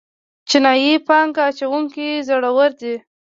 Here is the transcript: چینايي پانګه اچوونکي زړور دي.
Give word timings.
چینايي 0.49 0.93
پانګه 1.07 1.41
اچوونکي 1.49 2.07
زړور 2.27 2.71
دي. 2.79 2.95